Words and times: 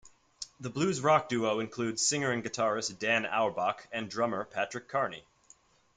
The 0.59 0.71
blues-rock 0.71 1.29
duo 1.29 1.59
includes 1.59 2.03
singer 2.03 2.31
and 2.31 2.43
guitarist, 2.43 2.97
Dan 2.97 3.27
Auerbach, 3.27 3.87
and 3.91 4.09
drummer, 4.09 4.43
Patrick 4.45 4.87
Carney. 4.87 5.23